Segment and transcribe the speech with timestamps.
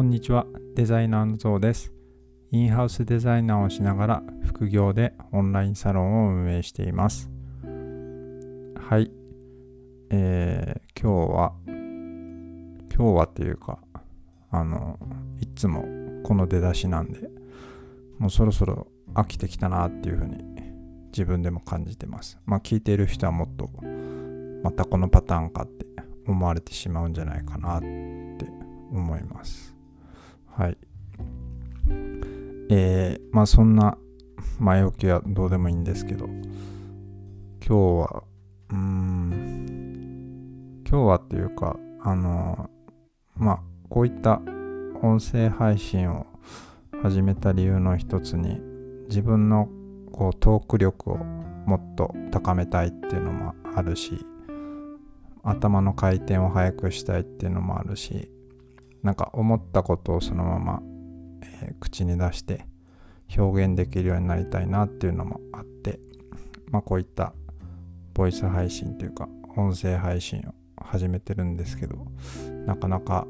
[0.00, 0.46] こんにちは、
[0.76, 1.92] デザイナーのゾウです。
[2.52, 7.30] インハウスデザイナーをしながら副業でオンラインサロンを運営しています。
[7.62, 9.10] はい、
[10.08, 13.78] えー、今日は、今日はっていうか、
[14.50, 14.98] あの、
[15.38, 15.84] いつも
[16.22, 17.28] この出だしなんで、
[18.18, 20.38] もうそろそろ飽きてきたなっていうふうに
[21.08, 22.38] 自分でも感じてます。
[22.46, 23.68] まあ聞いている人はもっと
[24.62, 25.84] またこのパターンかって
[26.26, 27.86] 思われてしまうんじゃないかなって
[28.90, 29.78] 思います。
[30.50, 30.78] はい。
[32.70, 33.98] えー、まあそんな
[34.58, 36.38] 前置きはどうでもいいんですけど、今
[37.60, 38.22] 日は、
[38.70, 40.04] うん、
[40.88, 42.70] 今日はっていうか、あの、
[43.36, 44.40] まあこういった
[45.02, 46.26] 音声配信を
[47.02, 48.60] 始めた理由の一つに、
[49.08, 49.68] 自分の
[50.12, 54.26] こうトーク力をもっと高めたいっていうのもあるし、
[55.42, 58.30] 頭の回転を速くしたいっていうのもあるし
[59.02, 60.82] なんか思ったことをそのまま、
[61.42, 62.66] えー口に出して
[63.36, 66.00] 表現できるようになりたいなっていうのもあって
[66.70, 67.32] まあこういった
[68.14, 72.06] ボイス配信というか音声配信を始めてるんですけど
[72.66, 73.26] なかなか、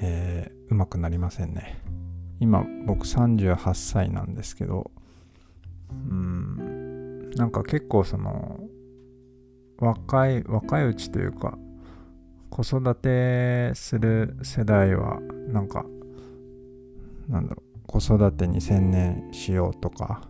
[0.00, 1.78] えーうまくなりませんね。
[2.40, 4.90] 今僕38歳なんですけど
[5.90, 8.60] うんなんか結構その
[9.78, 11.58] 若い若いうちというか
[12.54, 15.84] 子育てする世代はなんか
[17.28, 20.28] なんだろう子育てに専念しようとか、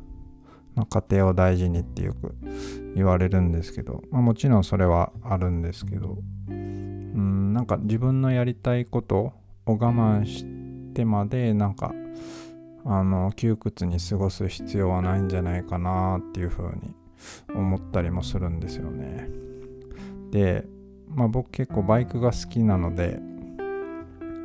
[0.74, 2.34] まあ、家庭を大事にってよく
[2.96, 6.16] 言われるんですけど、まあ、もちろんそれはあるんですけど
[6.48, 9.32] うんなんか自分のやりたいことを
[9.66, 10.46] 我慢し
[10.94, 11.92] てまでなんか
[12.86, 16.96] あの窮屈に過ごす必要はないんじゃないかなっていうふうに
[17.54, 19.28] 思ったりもするんですよね。
[20.30, 20.66] で、
[21.14, 23.20] まあ僕結構バイクが好きなので、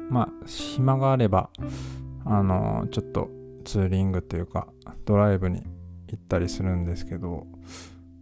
[0.10, 1.50] まあ暇があれば、
[2.26, 3.30] あの、ちょっと
[3.66, 4.68] ツーリングというか
[5.06, 5.64] ドライブに
[6.08, 7.48] 行ったりするんですけど、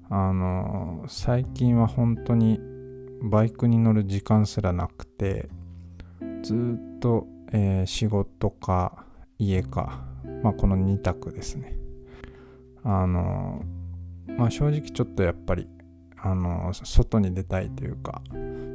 [0.10, 2.60] あの、最近は本当に
[3.22, 5.50] バイクに乗る時間すらなくて、
[6.44, 9.06] ずっと、えー仕事か
[9.40, 10.06] 家か、
[10.44, 11.76] まあこの2択ですね。
[12.84, 13.64] あの、
[14.38, 15.68] まあ正直ちょっとやっぱり
[16.30, 18.22] あの外に出たいというか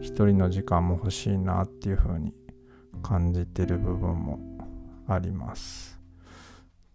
[0.00, 2.32] 一人の時間も欲しいなっていう風に
[3.02, 4.38] 感じてる部分も
[5.06, 6.00] あります。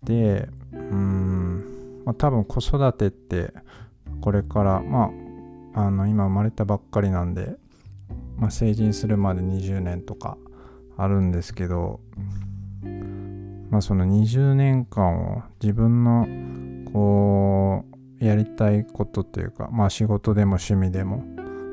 [0.04, 3.54] でうーん、まあ、多分子育てって
[4.20, 5.12] これからま
[5.76, 7.56] ああの今生まれたばっかりなんで、
[8.38, 10.40] まあ、成人するまで20年とか
[10.98, 12.00] あるんですけど
[13.70, 16.28] まあその20年間を自分の
[16.92, 17.47] こう
[18.28, 21.24] やりたいことというかまあ仕事でも趣味でも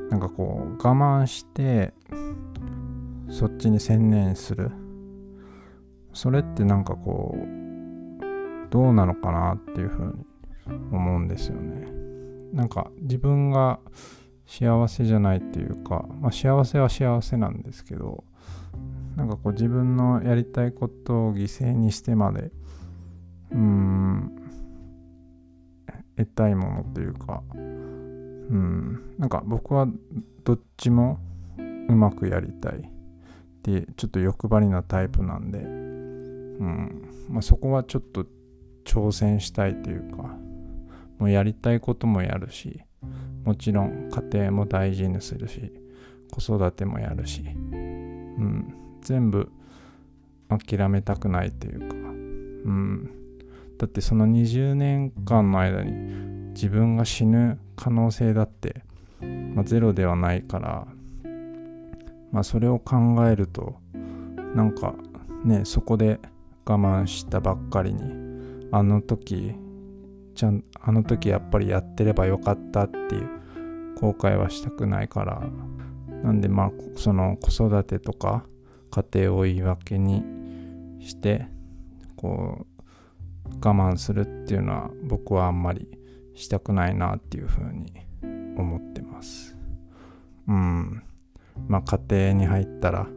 [0.09, 1.93] なんかこう我慢して
[3.29, 4.71] そっちに専念する。
[6.13, 10.25] それってなんかこうどうなのかなっていうふうに
[10.91, 11.87] 思うんですよね。
[12.53, 13.79] なんか自分が
[14.47, 18.23] 幸せじゃないっていうか、まあ、幸せは幸せなんですけど
[19.17, 22.51] なんかこう自分のやりたいことを犠牲にしてまで
[23.51, 24.44] うーん
[26.17, 29.15] 得たいものというかうん。
[29.17, 29.87] なんか僕は
[30.43, 31.19] どっちも
[31.57, 32.73] うまくやりたい。
[32.79, 32.81] っ
[33.63, 37.27] てちょっと欲張りなタイプなんでうん。
[37.29, 38.25] まあそこはちょっと
[38.83, 40.17] 挑戦したいというか
[41.17, 42.81] もうやりたいこともやるし
[43.43, 45.71] もちろん家庭も大事にするし
[46.31, 48.73] 子育てもやるしうん。
[49.01, 49.51] 全部
[50.47, 51.99] 諦めたくないというかう
[52.69, 53.24] ん。
[53.77, 55.91] だってその20年間の間に
[56.53, 58.83] 自分が死ぬ可能性だって、
[59.53, 60.87] まあ、ゼロではないから
[62.31, 62.95] まあそれを考
[63.27, 63.75] えると
[64.55, 64.93] なんか
[65.43, 66.19] ねそこで
[66.65, 68.01] 我慢したばっかりに
[68.71, 69.53] あの時
[70.33, 73.29] ちゃんあの時やっぱりやってればよかったっていう
[73.99, 75.43] 後悔はしたくないから
[76.23, 78.45] なんでまあその子育てとか
[78.91, 80.23] 家庭を言い訳に
[80.99, 81.47] して
[82.15, 82.74] こう
[83.63, 85.87] 我慢するっていうのは僕はあんまり
[86.33, 87.91] したくないなっていうふうに
[88.57, 89.57] 思ってます。
[90.47, 91.03] うん。
[91.67, 93.07] まあ家庭に入ったら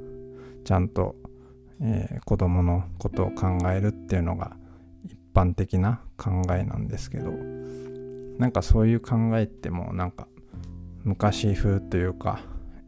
[0.64, 1.16] ちゃんと、
[1.80, 4.56] えー子供のことを考えるっていうのが
[5.04, 7.30] 一般的な考えなんですけど
[8.38, 10.28] なんかそういう考えってもうなんか
[11.04, 12.40] 昔風というか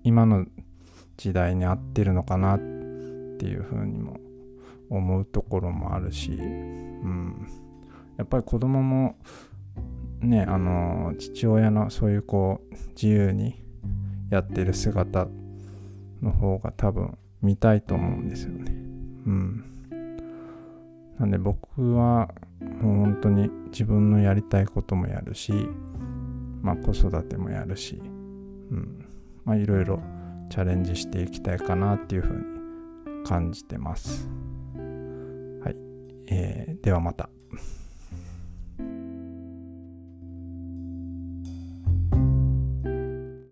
[0.05, 0.47] 今の
[1.17, 4.19] 時代に合ってるのかなっていうふうにも
[4.91, 7.47] 思うところもあるし、うん、
[8.19, 9.17] やっぱり子供も
[10.21, 13.65] ねあの父親のそういうこう自由に
[14.31, 15.29] やってる姿
[16.21, 18.73] の方が多分見たいと思うんですよね。
[19.27, 19.65] うん。
[21.19, 25.53] なんで僕はもう本当に自分のやりたいこともやるし、
[26.63, 29.07] まあ子育てもやるし、うん。
[29.45, 30.01] まあいろいろ
[30.51, 32.37] チャレンジしていきたいかなっていうふう
[33.21, 34.29] に感じてます。
[36.31, 37.29] えーではまた。